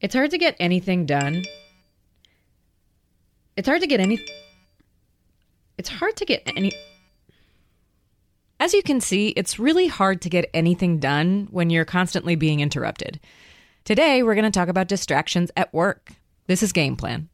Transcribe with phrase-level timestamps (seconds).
[0.00, 1.44] It's hard to get anything done.
[3.56, 4.24] It's hard to get any.
[5.78, 6.72] It's hard to get any.
[8.60, 12.60] As you can see, it's really hard to get anything done when you're constantly being
[12.60, 13.20] interrupted.
[13.84, 16.12] Today, we're going to talk about distractions at work.
[16.46, 17.28] This is Game Plan.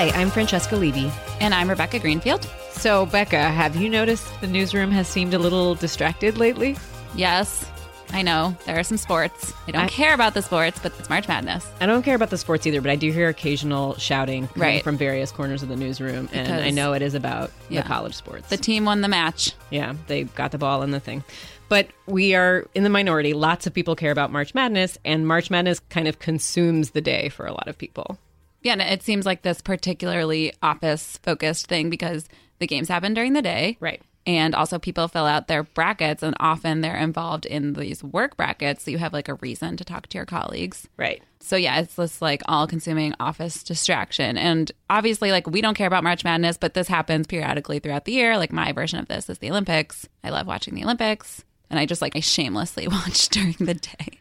[0.00, 1.12] Hi, I'm Francesca Levy.
[1.42, 2.44] And I'm Rebecca Greenfield.
[2.70, 6.78] So, Becca, have you noticed the newsroom has seemed a little distracted lately?
[7.14, 7.70] Yes,
[8.10, 8.56] I know.
[8.64, 9.52] There are some sports.
[9.68, 11.66] I don't I- care about the sports, but it's March Madness.
[11.82, 14.82] I don't care about the sports either, but I do hear occasional shouting Right.
[14.82, 17.82] from various corners of the newsroom, and I know it is about Yeah.
[17.82, 18.48] the college sports.
[18.48, 19.52] The team won the match.
[19.68, 21.24] yeah, they got the ball in the thing.
[21.68, 23.34] But we are in the minority.
[23.34, 27.28] Lots of people care about March Madness, and March Madness kind of consumes the day
[27.28, 28.18] for a lot of people.
[28.62, 33.32] Yeah, and it seems like this particularly office focused thing because the games happen during
[33.32, 33.76] the day.
[33.80, 34.02] Right.
[34.26, 38.84] And also, people fill out their brackets, and often they're involved in these work brackets.
[38.84, 40.86] So you have like a reason to talk to your colleagues.
[40.98, 41.22] Right.
[41.40, 44.36] So yeah, it's this like all consuming office distraction.
[44.36, 48.12] And obviously like we don't care about March Madness, but this happens periodically throughout the
[48.12, 48.36] year.
[48.36, 50.06] Like my version of this is the Olympics.
[50.22, 51.42] I love watching the Olympics.
[51.70, 54.18] And I just like I shamelessly watch during the day.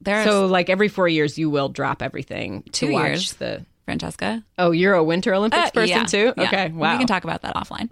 [0.00, 3.32] There's So, like every four years, you will drop everything to watch years.
[3.34, 3.64] the.
[3.86, 4.44] Francesca.
[4.58, 6.32] Oh, you're a Winter Olympics Uh, person yeah, too.
[6.36, 6.42] yeah.
[6.44, 6.92] Okay, wow.
[6.92, 7.88] We can talk about that offline.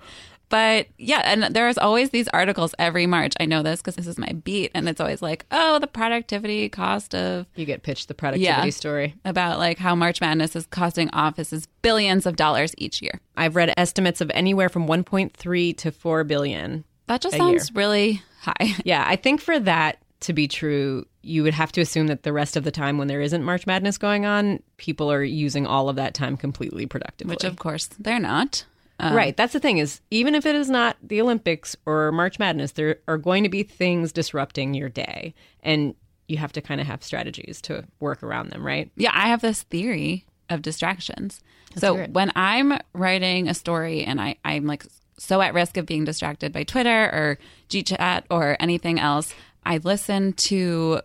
[0.51, 3.33] But yeah, and there's always these articles every March.
[3.41, 6.69] I know this because this is my beat, and it's always like, oh, the productivity
[6.69, 8.71] cost of You get pitched the productivity Yeah.
[8.71, 9.15] story.
[9.25, 13.21] about like how March Madness is costing offices billions of dollars each year.
[13.37, 18.75] I've read estimates of anywhere from 1.3 to 4 billion That just sounds really high.
[18.85, 22.33] Yeah, I think for that to be true, you would have to assume that the
[22.33, 25.89] rest of the time when there isn't March Madness going on, people are using all
[25.89, 27.33] of that time completely productively.
[27.35, 28.65] Which, of course, they're not.
[28.99, 29.37] Uh, right.
[29.37, 33.01] That's the thing is, even if it is not the Olympics or March Madness, there
[33.09, 35.95] are going to be things disrupting your day, and
[36.29, 38.65] you have to kind of have strategies to work around them.
[38.65, 38.91] Right.
[38.97, 41.43] Yeah, I have this theory of distractions.
[41.77, 42.13] so hear it.
[42.13, 44.85] when I'm writing a story and I, I'm like
[45.19, 47.39] so at risk of being distracted by Twitter or
[47.69, 49.35] GChat or anything else,
[49.67, 51.01] I listen to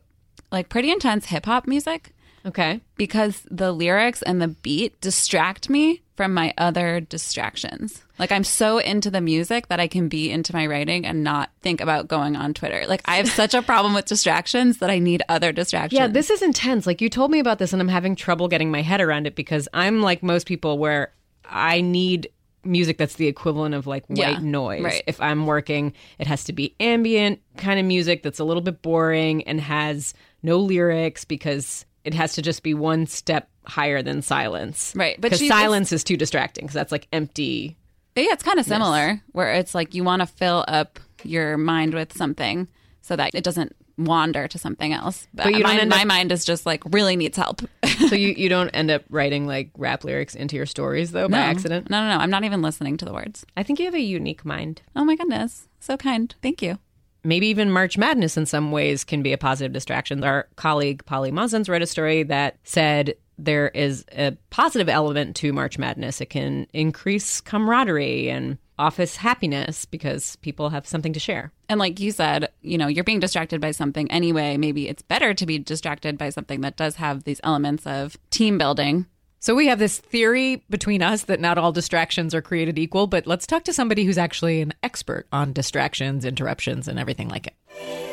[0.52, 2.14] like pretty intense hip hop music
[2.46, 2.82] Okay.
[2.98, 8.04] because the lyrics and the beat distract me from my other distractions.
[8.18, 11.50] Like I'm so into the music that I can be into my writing and not
[11.62, 12.84] think about going on Twitter.
[12.88, 15.98] Like I have such a problem with distractions that I need other distractions.
[15.98, 16.86] Yeah, this is intense.
[16.86, 19.36] Like you told me about this, and I'm having trouble getting my head around it
[19.36, 21.14] because I'm like most people, where
[21.46, 22.30] I need
[22.64, 24.84] music that's the equivalent of like white Yeah, noise.
[24.84, 25.04] right.
[25.08, 28.82] If I'm working, it has to be ambient kind of music that's a little bit
[28.82, 34.22] boring and has no lyrics because it has to just be one step higher than
[34.22, 34.94] silence.
[34.96, 37.78] Right, but because she- silence is too distracting because that's like empty.
[38.16, 41.94] Yeah, it's kind of similar where it's like you want to fill up your mind
[41.94, 42.68] with something
[43.02, 45.28] so that it doesn't wander to something else.
[45.34, 47.62] But, But you my, my up- mind is just like really needs help.
[48.10, 51.38] so you, you don't end up writing like rap lyrics into your stories though by
[51.38, 51.44] No.
[51.44, 51.90] accident.
[51.90, 52.24] No, no, no.
[52.24, 53.46] I'm not even listening to the words.
[53.58, 54.82] I think you have a unique mind.
[54.96, 55.68] Oh my goodness.
[55.80, 56.34] So kind.
[56.42, 56.80] Thank you.
[57.24, 60.24] maybe even March Madness in some ways can be a positive distraction.
[60.24, 65.52] Our colleague Polly Mosendz wrote a story that said there is a positive element to
[65.54, 66.22] March Madness.
[66.22, 71.52] It can increase camaraderie and office happiness because people have something to share.
[71.68, 74.58] And like you said, you know, you're being distracted by something anyway.
[74.58, 78.58] Maybe it's better to be distracted by something that does have these elements of team
[78.58, 79.06] building.
[79.42, 83.28] So we have this theory between us that not all distractions are created equal, but
[83.28, 88.09] let's talk to somebody who's actually an expert on distractions, interruptions, and everything like it.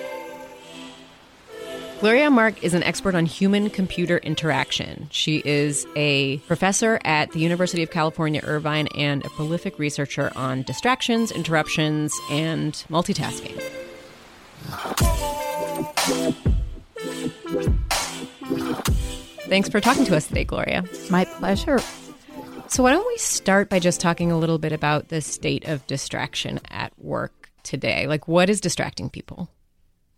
[2.00, 5.08] Gloria Mark is an expert on human computer interaction.
[5.10, 10.62] She is a professor at the University of California, Irvine, and a prolific researcher on
[10.62, 13.58] distractions, interruptions, and multitasking.
[19.48, 20.84] Thanks for talking to us today, Gloria.
[21.08, 21.78] My pleasure.
[22.68, 25.86] So, why don't we start by just talking a little bit about the state of
[25.86, 28.06] distraction at work today?
[28.06, 29.48] Like, what is distracting people?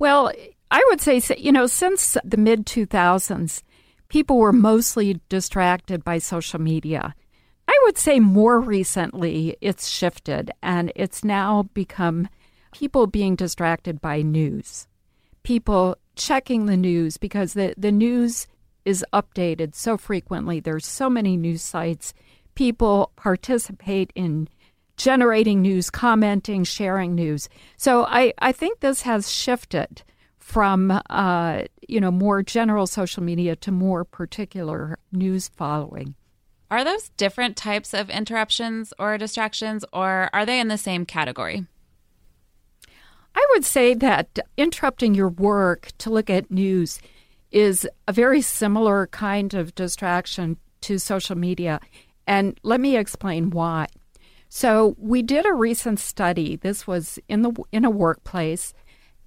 [0.00, 0.32] Well,
[0.70, 3.62] I would say, you know, since the mid 2000s,
[4.08, 7.14] people were mostly distracted by social media.
[7.66, 12.28] I would say more recently it's shifted and it's now become
[12.72, 14.86] people being distracted by news.
[15.42, 18.46] People checking the news because the, the news
[18.84, 20.60] is updated so frequently.
[20.60, 22.14] There's so many news sites.
[22.54, 24.48] People participate in
[24.96, 27.48] generating news, commenting, sharing news.
[27.76, 30.02] So I, I think this has shifted
[30.48, 36.14] from uh, you know more general social media to more particular news following.
[36.70, 41.66] Are those different types of interruptions or distractions, or are they in the same category?
[43.34, 46.98] I would say that interrupting your work to look at news
[47.50, 51.78] is a very similar kind of distraction to social media.
[52.26, 53.86] And let me explain why.
[54.48, 56.56] So, we did a recent study.
[56.56, 58.72] This was in the in a workplace,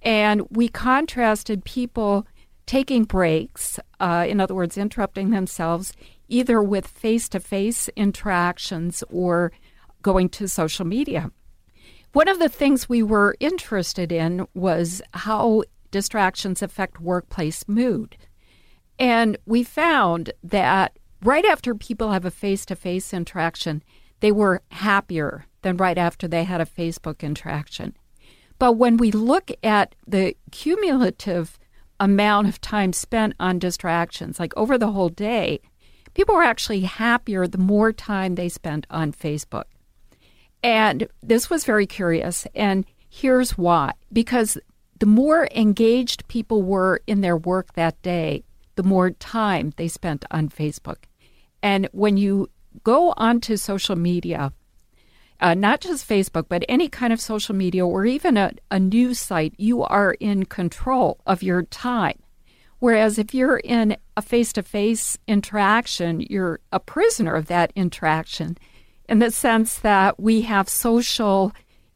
[0.02, 2.26] and we contrasted people
[2.66, 5.92] taking breaks, uh, in other words, interrupting themselves,
[6.28, 9.52] either with face to face interactions or
[10.00, 11.30] going to social media.
[12.12, 18.16] One of the things we were interested in was how distractions affect workplace mood.
[18.98, 23.82] And we found that right after people have a face to face interaction,
[24.20, 27.96] they were happier than right after they had a Facebook interaction.
[28.58, 31.58] But when we look at the cumulative
[31.98, 35.60] amount of time spent on distractions, like over the whole day,
[36.14, 39.64] people were actually happier the more time they spent on Facebook.
[40.62, 42.46] And this was very curious.
[42.54, 44.58] And here's why because
[44.98, 48.44] the more engaged people were in their work that day,
[48.76, 51.04] the more time they spent on Facebook.
[51.62, 52.48] And when you
[52.84, 54.52] go onto social media,
[55.42, 59.18] uh, not just Facebook, but any kind of social media or even a, a news
[59.18, 62.18] site, you are in control of your time.
[62.78, 68.56] Whereas if you're in a face to face interaction, you're a prisoner of that interaction
[69.08, 71.52] in the sense that we have social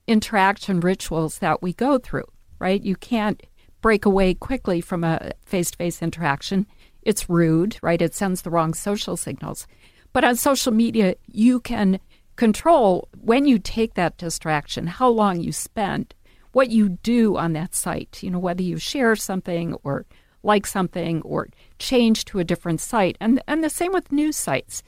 [0.08, 2.26] interaction rituals that we go through,
[2.58, 2.82] right?
[2.82, 3.40] You can't
[3.80, 6.66] break away quickly from a face to face interaction.
[7.02, 8.02] It's rude, right?
[8.02, 9.68] It sends the wrong social signals.
[10.12, 12.00] But on social media, you can
[12.36, 16.14] control when you take that distraction, how long you spend,
[16.52, 20.06] what you do on that site, you know, whether you share something or
[20.42, 21.48] like something or
[21.78, 23.16] change to a different site.
[23.20, 24.82] And, and the same with news sites.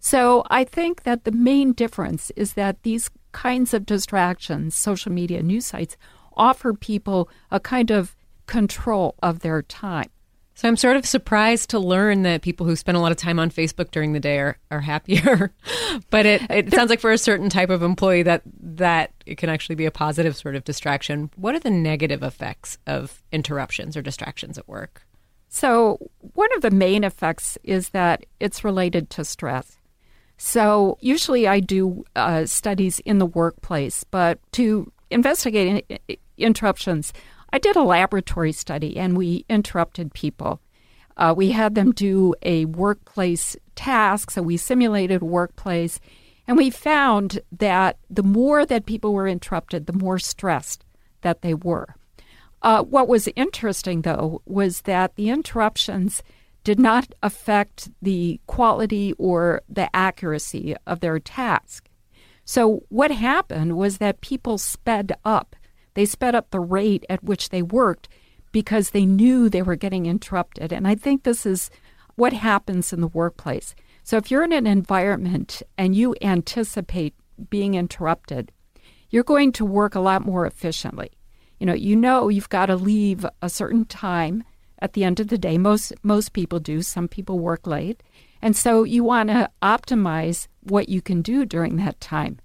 [0.00, 5.42] So I think that the main difference is that these kinds of distractions, social media,
[5.42, 5.96] news sites,
[6.36, 8.14] offer people a kind of
[8.46, 10.10] control of their time.
[10.56, 13.40] So I'm sort of surprised to learn that people who spend a lot of time
[13.40, 15.52] on Facebook during the day are, are happier.
[16.10, 19.50] but it, it sounds like for a certain type of employee that that it can
[19.50, 21.30] actually be a positive sort of distraction.
[21.36, 25.02] What are the negative effects of interruptions or distractions at work?
[25.48, 25.98] So
[26.34, 29.78] one of the main effects is that it's related to stress.
[30.36, 37.12] So usually I do uh, studies in the workplace, but to investigate in- interruptions,
[37.54, 40.60] I did a laboratory study and we interrupted people.
[41.16, 46.00] Uh, we had them do a workplace task, so we simulated workplace,
[46.48, 50.84] and we found that the more that people were interrupted, the more stressed
[51.20, 51.94] that they were.
[52.60, 56.24] Uh, what was interesting, though, was that the interruptions
[56.64, 61.88] did not affect the quality or the accuracy of their task.
[62.44, 65.54] So, what happened was that people sped up.
[65.94, 68.08] They sped up the rate at which they worked
[68.52, 70.72] because they knew they were getting interrupted.
[70.72, 71.70] And I think this is
[72.16, 73.74] what happens in the workplace.
[74.04, 77.14] So, if you're in an environment and you anticipate
[77.50, 78.52] being interrupted,
[79.10, 81.10] you're going to work a lot more efficiently.
[81.58, 84.44] You know, you know you've got to leave a certain time
[84.80, 85.56] at the end of the day.
[85.56, 86.82] Most most people do.
[86.82, 88.02] Some people work late,
[88.42, 92.38] and so you want to optimize what you can do during that time.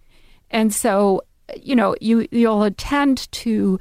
[0.49, 1.21] And so,
[1.61, 3.79] you know, you you'll attend to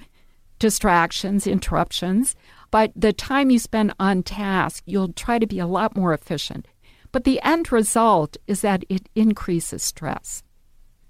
[0.59, 2.35] distractions, interruptions,
[2.71, 6.67] but the time you spend on task, you'll try to be a lot more efficient.
[7.13, 10.43] But the end result is that it increases stress.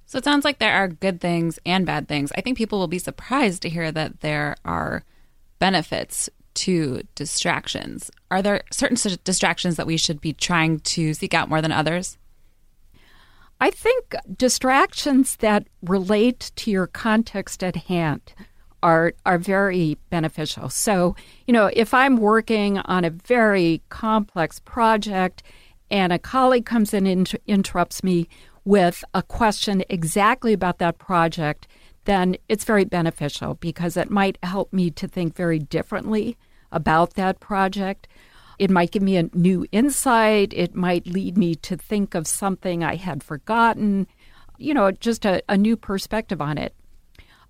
[0.06, 2.32] So it sounds like there are good things and bad things.
[2.34, 5.04] I think people will be surprised to hear that there are
[5.58, 8.10] benefits to distractions.
[8.30, 12.16] Are there certain distractions that we should be trying to seek out more than others?
[13.60, 18.34] I think distractions that relate to your context at hand
[18.82, 20.68] are are very beneficial.
[20.68, 25.42] So, you know, if I'm working on a very complex project
[25.90, 28.28] and a colleague comes in and inter- interrupts me
[28.64, 31.66] with a question exactly about that project,
[32.04, 36.36] then it's very beneficial because it might help me to think very differently
[36.70, 38.06] about that project.
[38.58, 40.52] It might give me a new insight.
[40.52, 44.06] It might lead me to think of something I had forgotten,
[44.56, 46.74] you know, just a, a new perspective on it.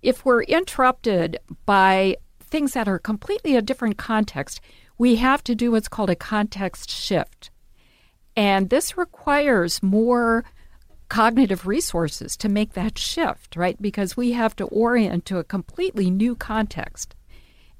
[0.01, 4.61] If we're interrupted by things that are completely a different context,
[4.97, 7.51] we have to do what's called a context shift.
[8.35, 10.45] And this requires more
[11.09, 13.81] cognitive resources to make that shift, right?
[13.81, 17.15] Because we have to orient to a completely new context.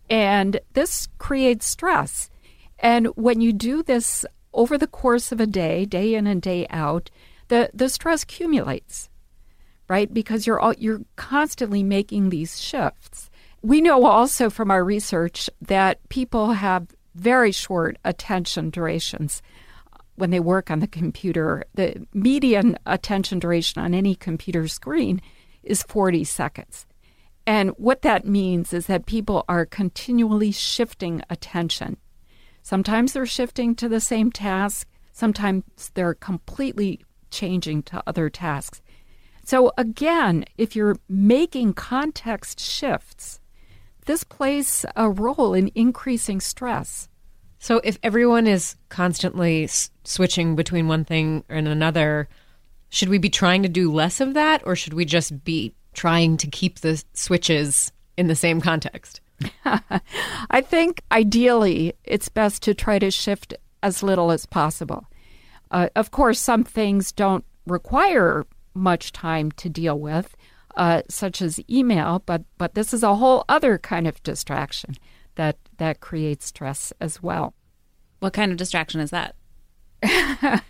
[0.09, 2.29] And this creates stress.
[2.79, 6.65] And when you do this over the course of a day, day in and day
[6.69, 7.09] out,
[7.49, 9.09] the the stress accumulates,
[9.87, 10.13] right?
[10.13, 13.29] Because you're all, you're constantly making these shifts.
[13.61, 19.41] We know also from our research that people have very short attention durations
[20.15, 21.65] when they work on the computer.
[21.73, 25.21] The median attention duration on any computer screen
[25.63, 26.85] is 40 seconds.
[27.45, 31.97] And what that means is that people are continually shifting attention.
[32.69, 35.63] Sometimes they're shifting to the same task, sometimes
[35.95, 38.79] they're completely changing to other tasks.
[39.43, 43.39] So, again, if you're making context shifts,
[44.05, 47.09] this plays a role in increasing stress.
[47.57, 52.29] So, if everyone is constantly s- switching between one thing and another,
[52.89, 56.37] should we be trying to do less of that, or should we just be trying
[56.37, 59.21] to keep the switches in the same context?
[60.49, 65.07] I think ideally it's best to try to shift as little as possible.
[65.71, 70.35] Uh, of course, some things don't require much time to deal with,
[70.75, 74.95] uh, such as email, but, but this is a whole other kind of distraction
[75.35, 77.53] that, that creates stress as well.
[78.19, 79.35] What kind of distraction is that?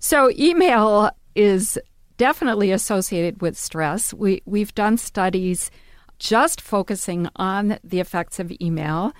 [0.00, 1.78] so, email is
[2.16, 4.12] definitely associated with stress.
[4.12, 5.70] We, we've done studies
[6.22, 9.12] just focusing on the effects of email.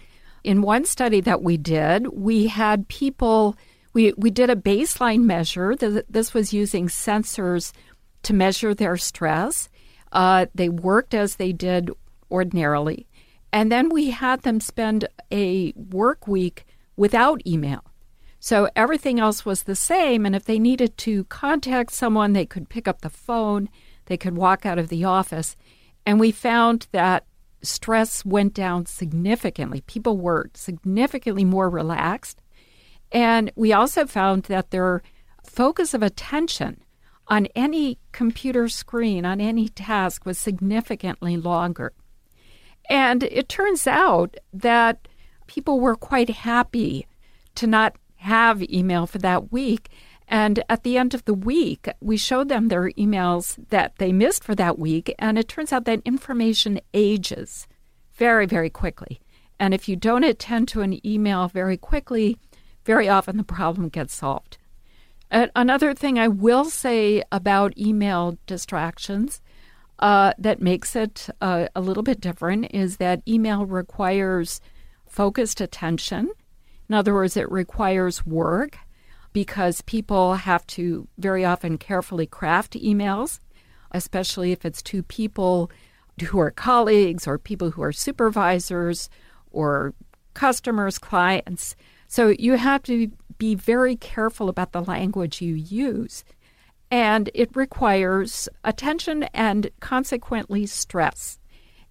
[0.45, 3.57] In one study that we did, we had people,
[3.93, 5.75] we, we did a baseline measure.
[5.77, 7.73] This was using sensors
[8.23, 9.69] to measure their stress.
[10.13, 11.91] Uh, they worked as they did
[12.31, 13.09] ordinarily.
[13.53, 16.65] And then we had them spend a work week
[16.97, 17.83] without email.
[18.39, 20.25] So everything else was the same.
[20.25, 23.69] And if they needed to contact someone, they could pick up the phone,
[24.07, 25.57] they could walk out of the office.
[26.05, 27.25] And we found that
[27.63, 29.83] stress went down significantly.
[29.83, 32.41] People were significantly more relaxed.
[33.13, 35.03] And we also found that their
[35.45, 36.83] focus of attention
[37.29, 41.93] on any computer screen, on any task, was significantly longer.
[42.91, 45.07] And it turns out that
[45.47, 47.07] people were quite happy
[47.55, 49.89] to not have email for that week.
[50.33, 54.43] And at the end of the week, we showed them their emails that they missed
[54.43, 55.15] for that week.
[55.19, 57.69] And it turns out that information ages
[58.15, 59.21] very, very quickly.
[59.61, 62.39] And if you don't attend to an email very quickly,
[62.87, 64.57] very often the problem gets solved.
[65.31, 69.43] another thing I will say about email distractions
[69.99, 74.63] uh, that makes it uh, a little bit different is that email requires
[75.07, 76.31] focused attention.
[76.89, 78.79] In other words, it requires work
[79.33, 83.41] because people have to very often carefully craft emails,
[83.93, 85.71] especially if it's to people
[86.29, 89.09] who are colleagues or people who are supervisors
[89.51, 89.95] or
[90.35, 91.75] customers, clients.
[92.09, 96.25] So you have to be very careful about the language you use.
[96.91, 101.39] And it requires attention and consequently stress.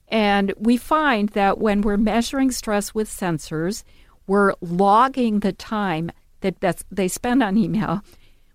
[0.08, 3.84] And we find that when we're measuring stress with sensors,
[4.28, 8.02] we're logging the time that they spend on email,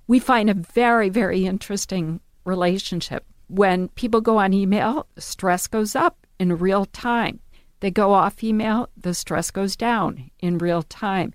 [0.06, 3.24] we find a very, very interesting relationship.
[3.48, 7.40] When people go on email, stress goes up in real time.
[7.80, 11.34] They go off email, the stress goes down in real time.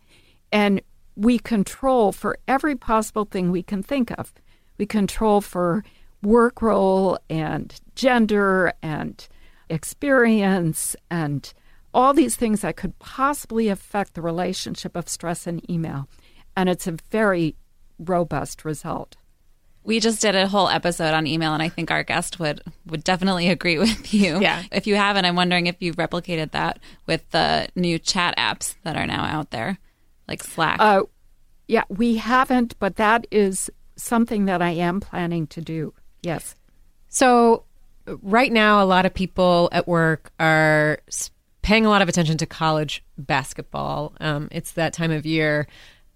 [0.51, 0.81] And
[1.15, 4.33] we control for every possible thing we can think of.
[4.77, 5.83] We control for
[6.23, 9.27] work role and gender and
[9.69, 11.53] experience and
[11.93, 16.07] all these things that could possibly affect the relationship of stress and email.
[16.55, 17.55] And it's a very
[17.99, 19.15] robust result.
[19.83, 23.03] We just did a whole episode on email, and I think our guest would would
[23.03, 24.39] definitely agree with you.
[24.39, 24.63] Yeah.
[24.71, 28.95] If you haven't, I'm wondering if you've replicated that with the new chat apps that
[28.95, 29.79] are now out there,
[30.27, 30.77] like Slack.
[30.79, 31.03] Uh,
[31.67, 35.93] yeah, we haven't, but that is something that I am planning to do.
[36.21, 36.55] Yes.
[37.09, 37.63] So,
[38.05, 40.99] right now, a lot of people at work are
[41.61, 44.13] paying a lot of attention to college basketball.
[44.19, 45.67] Um, it's that time of year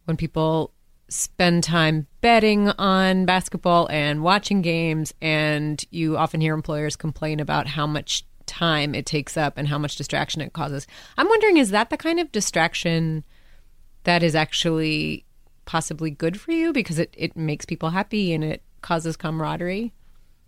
[0.06, 0.72] when people
[1.08, 7.68] spend time betting on basketball and watching games, and you often hear employers complain about
[7.68, 10.88] how much time it takes up and how much distraction it causes.
[11.18, 13.24] I'm wondering, is that the kind of distraction
[14.04, 15.26] that is actually
[15.66, 19.94] possibly good for you because it, it makes people happy and it causes camaraderie?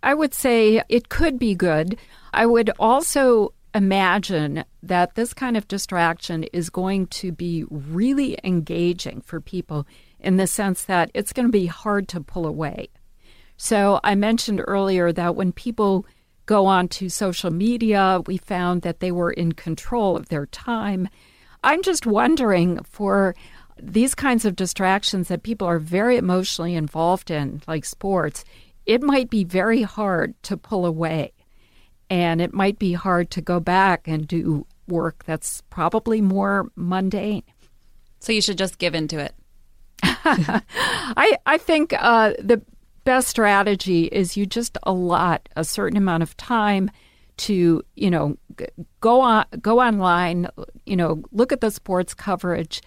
[0.02, 1.98] I would say it could be good.
[2.32, 9.20] I would also imagine that this kind of distraction is going to be really engaging
[9.20, 9.86] for people
[10.18, 12.88] in the sense that it's going to be hard to pull away.
[13.56, 16.06] So, I mentioned earlier that when people
[16.46, 21.08] go on to social media, we found that they were in control of their time.
[21.62, 23.36] I'm just wondering for
[23.80, 28.44] these kinds of distractions that people are very emotionally involved in, like sports,
[28.86, 31.32] it might be very hard to pull away.
[32.10, 37.42] And it might be hard to go back and do work that's probably more mundane.
[38.20, 39.34] So you should just give into it.
[40.02, 42.62] I, I think uh, the
[43.04, 46.90] best strategy is you just allot a certain amount of time
[47.38, 48.36] to you know
[49.00, 50.48] go on go online
[50.84, 52.82] you know look at the sports coverage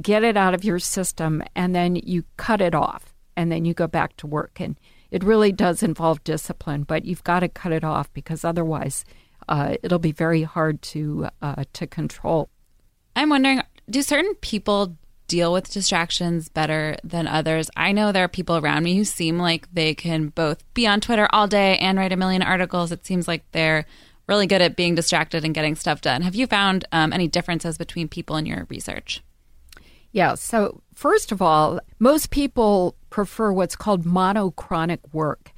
[0.00, 3.74] get it out of your system and then you cut it off and then you
[3.74, 4.78] go back to work and
[5.10, 9.04] it really does involve discipline but you've got to cut it off because otherwise
[9.48, 12.48] uh, it'll be very hard to uh, to control
[13.14, 14.96] i'm wondering do certain people
[15.28, 17.70] deal with distractions better than others.
[17.76, 21.00] I know there are people around me who seem like they can both be on
[21.00, 22.92] Twitter all day and write a million articles.
[22.92, 23.86] It seems like they're
[24.28, 26.22] really good at being distracted and getting stuff done.
[26.22, 29.22] Have you found um, any differences between people in your research?
[30.12, 30.34] Yeah.
[30.34, 35.52] So, first of all, most people prefer what's called monochronic work.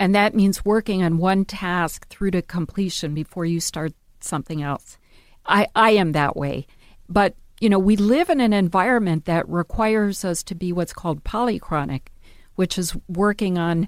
[0.00, 4.98] And that means working on one task through to completion before you start something else.
[5.46, 6.66] I, I am that way.
[7.08, 11.22] But you know, we live in an environment that requires us to be what's called
[11.22, 12.08] polychronic,
[12.56, 13.86] which is working on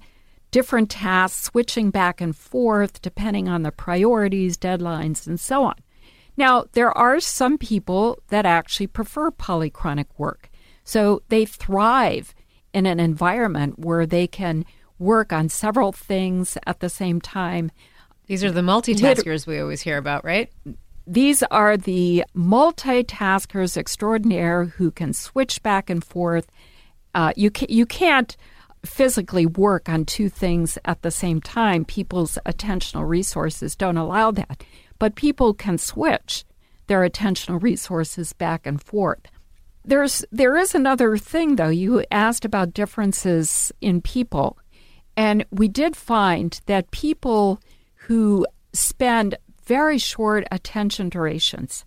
[0.53, 5.75] different tasks, switching back and forth depending on the priorities, deadlines, and so on.
[6.37, 10.49] Now, there are some people that actually prefer polychronic work.
[10.85, 12.33] So they thrive
[12.77, 14.63] in an environment where they can
[14.99, 17.71] work on several things at the same time.
[18.27, 20.53] These are the multitaskers we always hear about, right?
[21.07, 26.49] These are the multitaskers extraordinaire who can switch back and forth.
[27.15, 28.37] Uh, you can, you can't
[28.85, 31.83] physically work on two things at the same time.
[31.87, 34.63] People's attentional resources don't allow that,
[34.99, 36.45] but people can switch
[36.89, 39.23] their attentional resources back and forth.
[39.87, 41.69] There's there is another thing though.
[41.69, 44.59] You asked about differences in people,
[45.17, 47.61] and we did find that people
[47.95, 51.85] who spend very short attention durations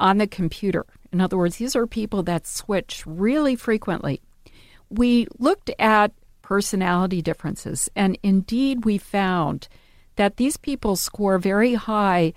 [0.00, 0.86] on the computer.
[1.12, 4.20] In other words, these are people that switch really frequently.
[4.90, 9.68] We looked at personality differences, and indeed we found
[10.16, 12.32] that these people score very high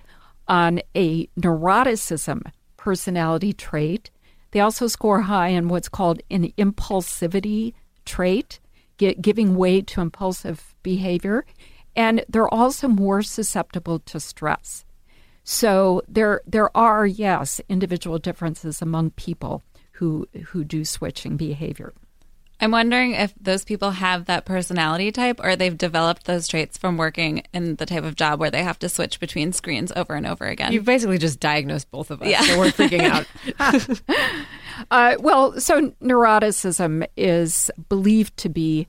[0.48, 2.42] on a neuroticism
[2.78, 4.12] personality trait.
[4.52, 7.74] They also score high in what's called an impulsivity
[8.06, 8.60] trait,
[8.98, 11.46] giving way to impulsive behavior
[11.96, 14.86] and they're also more susceptible to stress.
[15.44, 21.94] So there there are yes individual differences among people who who do switching behavior.
[22.62, 26.98] I'm wondering if those people have that personality type or they've developed those traits from
[26.98, 30.28] working in the type of job where they have to switch between screens over and
[30.28, 30.74] over again.
[30.74, 32.42] You've basically just diagnosed both of us, yeah.
[32.42, 34.02] so we're freaking out.
[34.92, 38.88] uh, well, so neuroticism is believed to be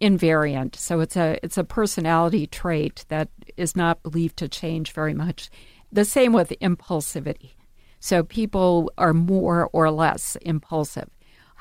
[0.00, 0.74] invariant.
[0.74, 5.50] So it's a it's a personality trait that is not believed to change very much.
[5.92, 7.52] The same with impulsivity.
[8.00, 11.08] So people are more or less impulsive.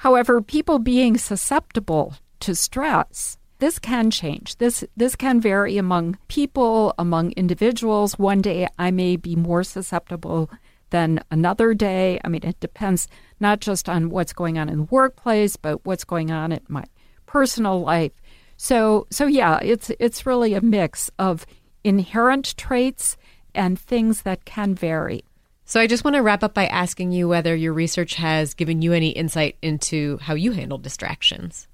[0.02, 4.58] However, people being susceptible to stress, this can change.
[4.58, 8.18] This this can vary among people, among individuals.
[8.18, 10.50] One day I may be more susceptible
[10.90, 12.20] than another day.
[12.24, 13.08] I mean, it depends
[13.40, 16.86] not just on what's going on in the workplace, but what's going on in my
[17.28, 18.14] personal life.
[18.58, 21.46] So, so yeah, it's it's really a mix of
[21.84, 23.18] inherent traits
[23.54, 25.26] and things that can vary.
[25.72, 28.82] So, I just want to wrap up by asking you whether your research has given
[28.82, 31.70] you any insight into how you handle distractions.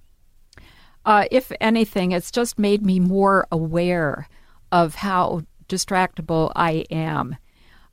[1.03, 4.27] Uh, if anything, it's just made me more aware
[4.71, 7.37] of how distractible I am.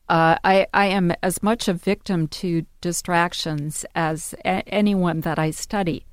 [0.07, 5.53] Uh, I, I, am as much a victim to distractions as a- anyone that I
[5.53, 6.05] study.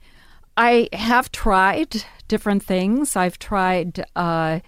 [0.56, 3.18] I have tried different things.
[3.18, 4.62] I've tried uh,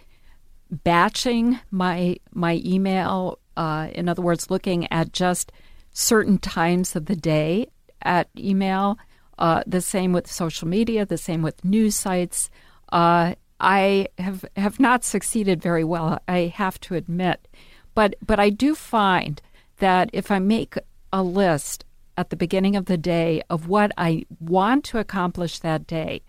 [0.69, 3.39] batching my my email.
[3.55, 5.51] Uh, in other words, looking at just
[5.91, 7.67] certain times of the day
[8.01, 8.97] at email.
[9.37, 11.05] Uh, the same with social media.
[11.05, 12.49] The same with news sites.
[12.91, 16.19] Uh, I have have not succeeded very well.
[16.27, 17.47] I have to admit,
[17.95, 19.41] but but I do find
[19.77, 20.75] that if I make
[21.11, 21.85] a list
[22.17, 26.21] at the beginning of the day of what I want to accomplish that day,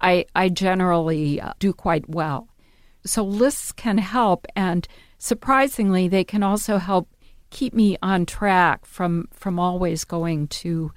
[0.00, 2.48] I, I generally uh, do quite well.
[3.04, 4.86] So lists can help, and
[5.18, 7.08] surprisingly, they can also help
[7.50, 10.92] keep me on track from, from always going to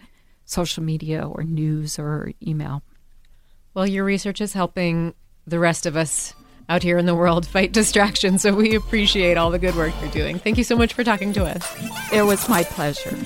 [0.46, 2.84] social media or news or email.
[3.74, 5.14] Well, your research is helping
[5.48, 6.34] the rest of us
[6.68, 8.38] out here in the world fight distraction.
[8.38, 10.40] So we appreciate all the good work you're doing.
[10.40, 12.14] Thank you so much for talking to us.
[12.14, 13.18] It was my pleasure.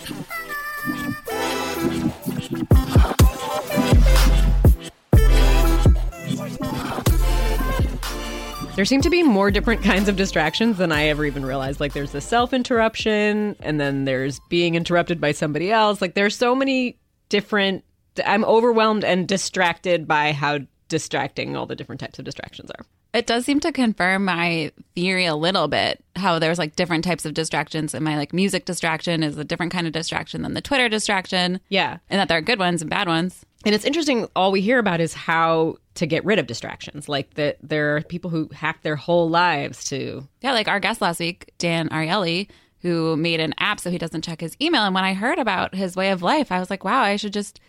[8.76, 11.80] There seem to be more different kinds of distractions than I ever even realized.
[11.80, 16.02] Like there's the self interruption, and then there's being interrupted by somebody else.
[16.02, 17.86] Like there's so many different.
[18.26, 20.60] I'm overwhelmed and distracted by how
[20.90, 22.86] distracting all the different types of distractions are.
[23.14, 27.24] It does seem to confirm my theory a little bit how there's like different types
[27.24, 30.60] of distractions and my like music distraction is a different kind of distraction than the
[30.60, 31.62] Twitter distraction.
[31.70, 32.00] Yeah.
[32.10, 33.46] And that there are good ones and bad ones.
[33.66, 37.10] And it's interesting, all we hear about is how to get rid of distractions.
[37.10, 41.02] Like that there are people who hack their whole lives to Yeah, like our guest
[41.02, 42.48] last week, Dan Ariely,
[42.82, 44.84] who made an app so he doesn't check his email.
[44.84, 47.34] And when I heard about his way of life, I was like, wow, I should
[47.34, 47.60] just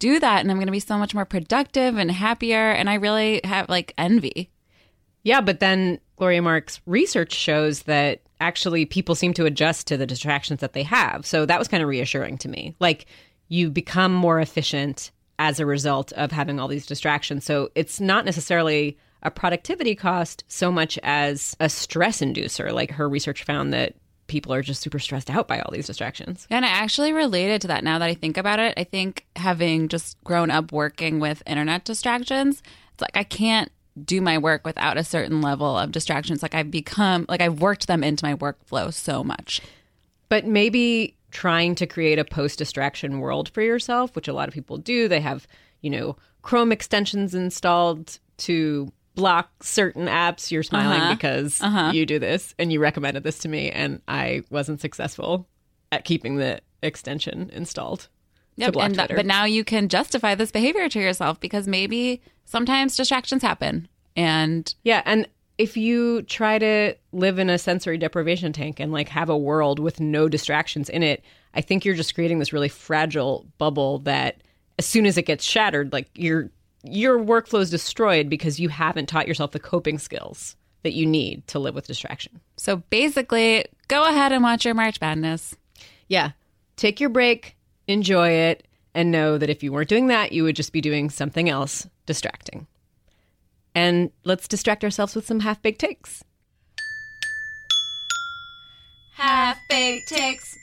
[0.00, 2.70] do that and I'm going to be so much more productive and happier.
[2.70, 4.50] And I really have like envy.
[5.22, 10.06] Yeah, but then Gloria Mark's research shows that actually people seem to adjust to the
[10.06, 11.24] distractions that they have.
[11.24, 12.74] So that was kind of reassuring to me.
[12.80, 13.06] Like
[13.48, 17.44] you become more efficient as a result of having all these distractions.
[17.44, 22.72] So it's not necessarily a productivity cost so much as a stress inducer.
[22.72, 23.94] Like her research found that
[24.26, 26.46] people are just super stressed out by all these distractions.
[26.50, 28.74] And I actually related to that now that I think about it.
[28.76, 33.70] I think having just grown up working with internet distractions, it's like I can't
[34.02, 36.42] do my work without a certain level of distractions.
[36.42, 39.60] Like I've become, like I've worked them into my workflow so much.
[40.28, 44.54] But maybe trying to create a post distraction world for yourself, which a lot of
[44.54, 45.08] people do.
[45.08, 45.46] They have,
[45.82, 50.50] you know, Chrome extensions installed to block certain apps.
[50.50, 51.14] You're smiling Uh-huh.
[51.14, 51.90] because Uh-huh.
[51.92, 55.46] you do this and you recommended this to me, and I wasn't successful
[55.92, 58.08] at keeping the extension installed.
[58.56, 58.76] Yep.
[58.76, 59.16] And Twitter.
[59.16, 63.88] but now you can justify this behavior to yourself because maybe sometimes distractions happen.
[64.16, 65.26] And Yeah, and
[65.58, 69.78] if you try to live in a sensory deprivation tank and like have a world
[69.78, 71.22] with no distractions in it,
[71.54, 74.42] I think you're just creating this really fragile bubble that
[74.78, 76.50] as soon as it gets shattered, like your
[76.82, 81.46] your workflow is destroyed because you haven't taught yourself the coping skills that you need
[81.46, 82.40] to live with distraction.
[82.56, 85.56] so basically, go ahead and watch your March Madness.
[86.08, 86.32] Yeah.
[86.76, 90.56] Take your break, enjoy it, and know that if you weren't doing that, you would
[90.56, 92.66] just be doing something else distracting.
[93.74, 96.24] And let's distract ourselves with some half baked takes.
[99.14, 100.56] Half baked takes.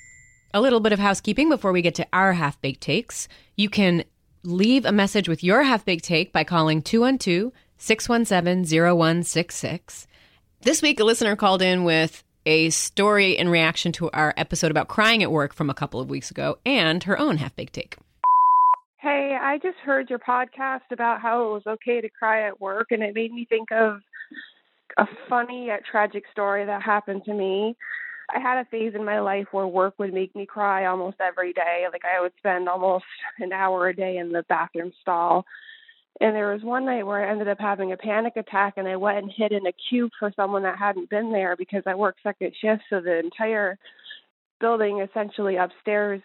[0.53, 3.27] A little bit of housekeeping before we get to our half baked takes.
[3.55, 4.03] You can
[4.43, 10.07] leave a message with your half baked take by calling 212 617 0166.
[10.61, 14.87] This week, a listener called in with a story in reaction to our episode about
[14.87, 17.97] crying at work from a couple of weeks ago and her own half baked take.
[19.01, 22.91] Hey, I just heard your podcast about how it was okay to cry at work,
[22.91, 23.99] and it made me think of
[24.97, 27.75] a funny yet tragic story that happened to me.
[28.33, 31.51] I had a phase in my life where work would make me cry almost every
[31.51, 31.85] day.
[31.91, 33.05] Like I would spend almost
[33.39, 35.45] an hour a day in the bathroom stall.
[36.19, 38.97] And there was one night where I ended up having a panic attack and I
[38.97, 42.19] went and hid in a cube for someone that hadn't been there because I worked
[42.21, 42.83] second shift.
[42.89, 43.79] So the entire
[44.59, 46.21] building essentially upstairs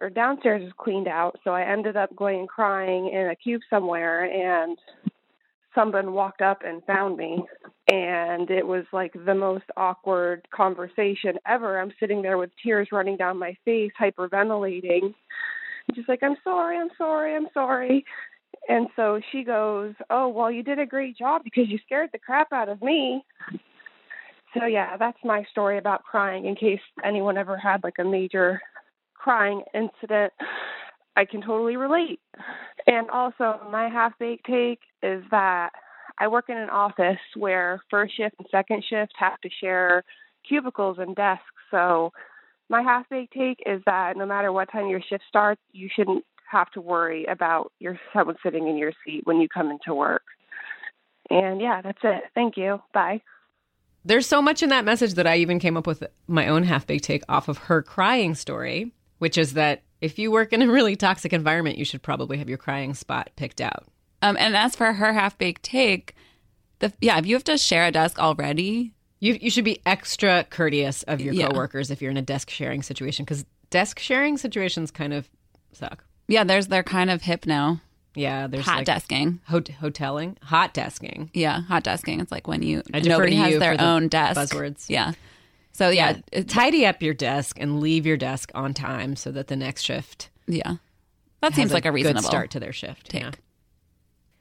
[0.00, 1.38] or downstairs was cleaned out.
[1.44, 4.78] So I ended up going and crying in a cube somewhere and
[5.74, 7.44] someone walked up and found me
[7.88, 11.80] and it was like the most awkward conversation ever.
[11.80, 15.14] I'm sitting there with tears running down my face, hyperventilating.
[15.94, 18.04] Just like, I'm sorry, I'm sorry, I'm sorry.
[18.68, 22.18] And so she goes, Oh, well, you did a great job because you scared the
[22.18, 23.24] crap out of me.
[24.54, 28.60] So, yeah, that's my story about crying in case anyone ever had like a major
[29.18, 30.32] crying incident.
[31.16, 32.20] I can totally relate.
[32.86, 35.70] And also, my half baked take is that
[36.18, 40.04] I work in an office where first shift and second shift have to share
[40.48, 41.44] cubicles and desks.
[41.70, 42.12] So,
[42.68, 46.24] my half baked take is that no matter what time your shift starts, you shouldn't
[46.50, 50.22] have to worry about your someone sitting in your seat when you come into work.
[51.30, 52.24] And yeah, that's it.
[52.34, 52.80] Thank you.
[52.94, 53.22] Bye.
[54.04, 56.86] There's so much in that message that I even came up with my own half
[56.86, 60.68] baked take off of her crying story, which is that if you work in a
[60.68, 63.86] really toxic environment, you should probably have your crying spot picked out.
[64.22, 66.14] Um, and as for her half baked take,
[66.80, 70.44] the yeah, if you have to share a desk already, You you should be extra
[70.48, 71.48] courteous of your Yeah.
[71.48, 75.28] coworkers if you're in a desk sharing situation because desk sharing situations kind of
[75.72, 76.04] suck.
[76.28, 77.80] yeah, there's they're kind of hip now.
[78.14, 79.38] Yeah, there's Hot like desking.
[79.44, 81.28] hot- hoteling, hot desking.
[81.34, 82.20] Yeah, hot desking.
[82.20, 84.40] It's like when you I nobody has their the own desk.
[84.40, 84.86] buzzwords.
[84.88, 85.12] Yeah.
[85.78, 89.30] So yeah, it- uh, tidy up your desk and leave your desk on time so
[89.30, 90.76] that the next shift yeah.
[91.40, 93.10] That seems like a reasonable start to their shift.
[93.10, 93.22] take.
[93.22, 93.30] yeah.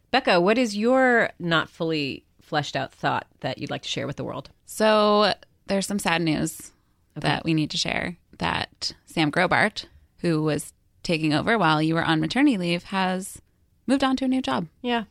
[0.09, 4.15] Becca, what is your not fully fleshed out thought that you'd like to share with
[4.15, 4.49] the world?
[4.65, 5.33] So
[5.67, 6.71] there's some sad news
[7.15, 9.85] that we need to share that Sam Grobart,
[10.19, 10.73] who was
[11.03, 13.41] taking over while you were on maternity leave, has
[13.85, 14.67] moved on to a new job.
[14.81, 15.03] Yeah.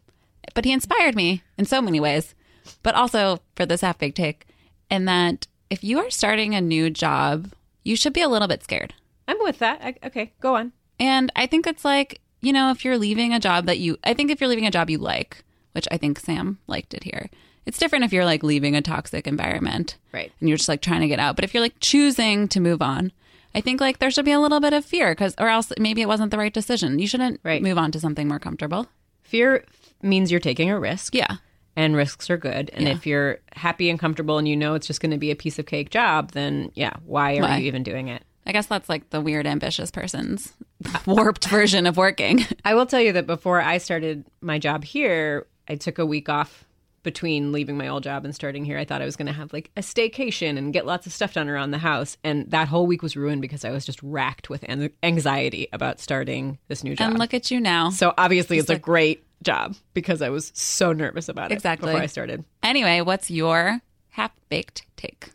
[0.55, 2.35] But he inspired me in so many ways.
[2.83, 4.47] but also for this half baked take,
[4.91, 7.53] in that if you are starting a new job,
[7.85, 8.95] you should be a little bit scared.
[9.29, 9.81] I'm with that.
[9.83, 10.73] I, okay, go on.
[11.01, 14.15] And I think it's like, you know, if you're leaving a job that you, I
[14.15, 17.29] think if you're leaving a job you like, which I think Sam liked it here,
[17.67, 19.97] it's different if you're like leaving a toxic environment.
[20.13, 20.33] Right.
[20.41, 21.35] And you're just like trying to get out.
[21.37, 23.11] But if you're like choosing to move on,
[23.55, 26.03] I think like there should be a little bit of fear because, or else maybe
[26.03, 26.99] it wasn't the right decision.
[26.99, 27.63] You shouldn't Right.
[27.63, 28.87] move on to something more comfortable.
[29.23, 29.65] Fear
[30.03, 31.15] means you're taking a risk.
[31.15, 31.39] Yeah.
[31.77, 32.71] And risks are good.
[32.73, 32.93] And Yeah.
[32.95, 35.59] if you're happy and comfortable and you know it's just going to be a piece
[35.59, 37.59] of cake job, then yeah, why are Why?
[37.59, 38.23] you even doing it?
[38.47, 40.53] I guess that's like the weird ambitious person's
[41.07, 42.45] warped version of working.
[42.65, 46.29] I will tell you that before I started my job here, I took a week
[46.29, 46.65] off
[47.03, 48.79] between leaving my old job and starting here.
[48.79, 51.35] I thought I was going to have like a staycation and get lots of stuff
[51.35, 52.17] done around the house.
[52.25, 56.01] And that whole week was ruined because I was just racked with an- anxiety about
[56.01, 57.11] starting this new job.
[57.11, 57.91] and look at you now.
[57.91, 61.87] so obviously, it's a great job because I was so nervous about it Exactly.
[61.93, 62.45] before I started.
[62.63, 63.81] Anyway, what's your
[64.11, 65.31] half baked take?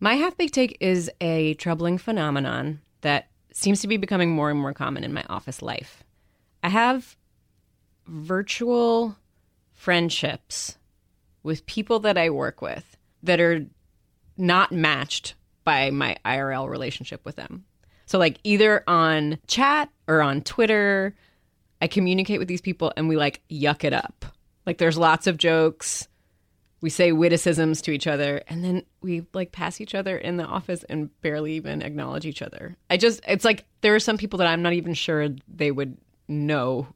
[0.00, 4.60] My half baked take is a troubling phenomenon that seems to be becoming more and
[4.60, 6.04] more common in my office life.
[6.62, 7.16] I have
[8.06, 9.16] virtual
[9.72, 10.76] friendships
[11.42, 13.64] with people that I work with that are
[14.36, 17.64] not matched by my IRL relationship with them.
[18.06, 21.14] So, like, either on chat or on Twitter,
[21.80, 24.24] I communicate with these people and we like yuck it up.
[24.64, 26.08] Like, there's lots of jokes
[26.80, 30.44] we say witticisms to each other and then we like pass each other in the
[30.44, 34.38] office and barely even acknowledge each other i just it's like there are some people
[34.38, 35.96] that i'm not even sure they would
[36.28, 36.86] know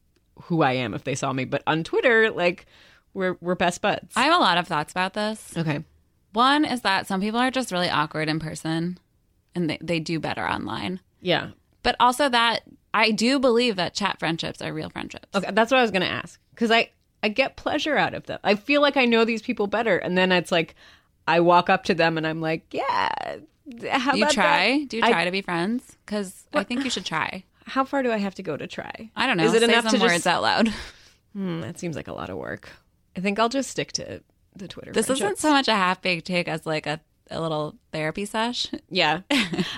[0.43, 2.67] who i am if they saw me but on twitter like
[3.15, 5.57] we're we're best buds I have a lot of thoughts about this.
[5.57, 5.83] okay
[6.35, 8.99] One is that some people are just really awkward in person
[9.55, 11.01] and they, they do better online.
[11.21, 11.51] yeah
[11.83, 12.63] But also that
[12.93, 15.27] I do believe that chat friendships are real friendships.
[15.35, 16.91] okay that's what i was gonna ask because i
[17.23, 20.17] i get pleasure out of them i feel like i know these people better and
[20.19, 20.75] then it's like
[21.29, 23.37] i walk up to them and i'm like yeah
[23.93, 24.79] how Do you try?
[24.81, 24.89] that?
[24.89, 25.97] Do you I- try to be friends?
[26.05, 27.45] Because I think you should try.
[27.67, 29.45] how far do i have to go to try I don't know.
[29.45, 30.73] is it Say enough to just words out loud?
[31.33, 32.71] Hmm, that seems like a lot of work.
[33.17, 34.21] I think I'll just stick to
[34.57, 34.91] the Twitter.
[34.91, 36.99] This isn't so much a half baked take as like a,
[37.31, 38.67] a little therapy sesh.
[38.91, 39.21] Yeah,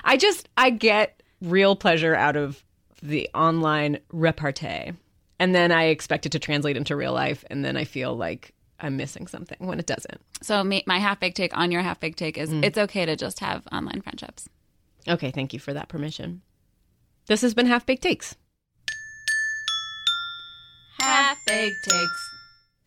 [0.03, 2.63] I just I get real pleasure out of
[3.03, 4.93] the online repartee,
[5.39, 8.53] and then I expect it to translate into real life, and then I feel like
[8.79, 10.19] I'm missing something when it doesn't.
[10.41, 12.63] So my half baked take on your half baked take is Mm.
[12.63, 14.47] it's okay to just have online friendships.
[15.07, 16.41] Okay, thank you for that permission.
[17.27, 18.35] This has been Half Baked Takes.
[20.99, 22.29] Half baked takes.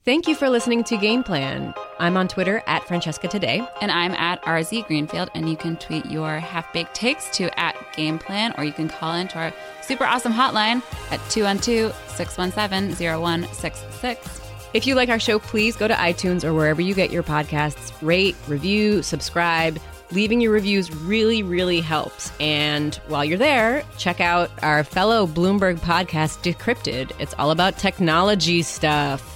[0.05, 1.75] Thank you for listening to Game Plan.
[1.99, 3.67] I'm on Twitter at Francesca Today.
[3.81, 7.77] And I'm at RZ Greenfield, and you can tweet your half baked takes to at
[7.95, 14.41] Game Plan, or you can call into our super awesome hotline at 212 617 0166.
[14.75, 17.93] If you like our show, please go to iTunes or wherever you get your podcasts,
[18.03, 19.79] rate, review, subscribe.
[20.13, 22.31] Leaving your reviews really, really helps.
[22.39, 27.11] And while you're there, check out our fellow Bloomberg podcast, Decrypted.
[27.19, 29.36] It's all about technology stuff.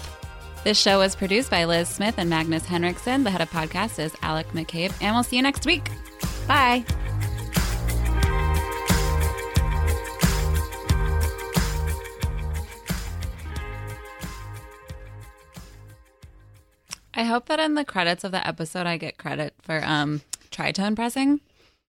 [0.62, 3.24] This show was produced by Liz Smith and Magnus Henriksen.
[3.24, 5.88] The head of podcast is Alec McCabe, and we'll see you next week.
[6.46, 6.84] Bye.
[17.14, 20.20] I hope that in the credits of the episode, I get credit for um,
[20.50, 21.40] tritone pressing.